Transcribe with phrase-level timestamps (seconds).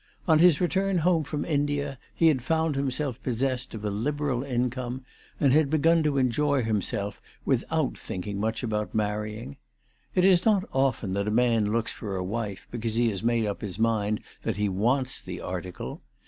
[0.27, 5.05] On his return home from India he had found himself possessed of a liberal income,
[5.39, 9.57] and had begun to enjoy himself without thinking much about marrying.
[10.15, 13.45] It is not often that a man looks for a wife because he has made
[13.45, 16.01] up his mind that he wants the article.